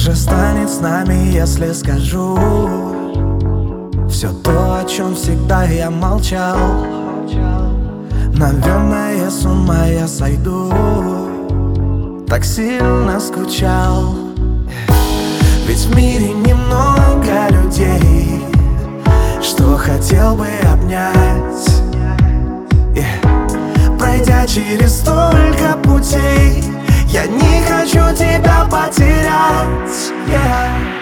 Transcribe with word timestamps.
же 0.00 0.16
станет 0.16 0.70
с 0.70 0.80
нами, 0.80 1.30
если 1.30 1.72
скажу. 1.72 2.38
Все 4.08 4.32
то, 4.42 4.80
о 4.80 4.84
чем 4.88 5.14
всегда 5.14 5.64
я 5.64 5.90
молчал. 5.90 6.56
Наверное, 8.32 9.28
с 9.28 9.44
ума 9.44 9.84
я 9.84 10.08
сойду. 10.08 10.72
Так 12.26 12.44
сильно 12.44 13.20
скучал. 13.20 14.14
Ведь 15.66 15.84
в 15.84 15.94
мире 15.94 16.32
немного 16.32 17.50
людей. 17.50 18.42
Что 19.42 19.76
хотел 19.76 20.34
бы 20.34 20.48
обнять. 20.72 21.14
Пройдя 23.98 24.46
через 24.46 25.00
столько 25.00 25.76
путей 25.82 26.69
Я 27.12 27.26
не 27.26 27.60
хочу 27.62 28.14
тебя 28.14 28.68
потерять 28.70 30.12
yeah. 30.28 30.99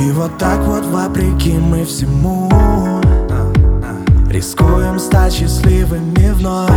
И 0.00 0.12
вот 0.12 0.38
так 0.38 0.60
вот 0.60 0.86
вопреки 0.86 1.58
мы 1.58 1.84
всему 1.84 2.48
Рискуем 4.30 4.98
стать 5.00 5.32
счастливыми 5.32 6.30
вновь 6.30 6.70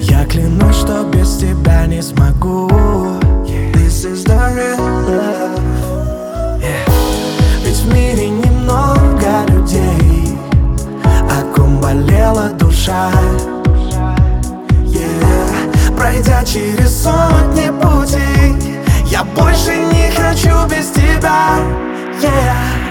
Я 0.00 0.24
клянусь, 0.26 0.76
что 0.76 1.02
без 1.04 1.38
тебя 1.38 1.86
не 1.86 2.00
смогу 2.00 2.68
This 3.74 4.04
is 4.04 4.24
the 4.24 4.54
real 4.54 4.78
love 5.08 5.60
yeah. 6.60 6.88
Ведь 7.64 7.78
в 7.78 7.92
мире 7.92 8.30
немного 8.30 9.44
людей 9.48 10.38
О 11.04 11.54
ком 11.54 11.80
болела 11.80 12.50
душа. 12.50 13.10
Пройдя 15.96 16.44
через 16.44 17.02
сотни 17.02 17.70
путей 17.80 18.78
Я 19.06 19.24
больше 19.24 19.74
не 19.76 20.10
хочу 20.12 20.66
без 20.68 20.90
тебя 20.90 21.11
yeah. 22.22 22.81